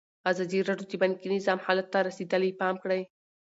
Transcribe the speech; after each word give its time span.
ازادي 0.31 0.59
راډیو 0.69 0.89
د 0.91 0.93
بانکي 1.01 1.27
نظام 1.35 1.59
حالت 1.65 1.87
ته 1.93 1.99
رسېدلي 2.07 2.51
پام 2.61 2.75
کړی. 2.83 3.01